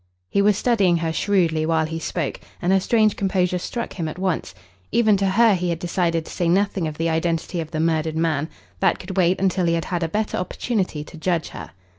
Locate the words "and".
2.59-2.73